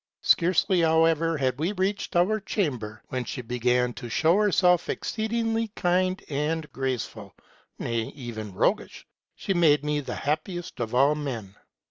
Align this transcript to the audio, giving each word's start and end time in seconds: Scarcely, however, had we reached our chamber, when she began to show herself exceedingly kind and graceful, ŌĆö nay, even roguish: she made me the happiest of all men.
Scarcely, 0.23 0.81
however, 0.81 1.37
had 1.37 1.59
we 1.59 1.73
reached 1.73 2.15
our 2.15 2.39
chamber, 2.39 3.03
when 3.09 3.23
she 3.23 3.43
began 3.43 3.93
to 3.93 4.09
show 4.09 4.35
herself 4.37 4.89
exceedingly 4.89 5.67
kind 5.75 6.23
and 6.27 6.65
graceful, 6.71 7.35
ŌĆö 7.79 7.83
nay, 7.85 8.01
even 8.15 8.51
roguish: 8.51 9.05
she 9.35 9.53
made 9.53 9.83
me 9.85 9.99
the 9.99 10.15
happiest 10.15 10.79
of 10.79 10.95
all 10.95 11.13
men. 11.13 11.53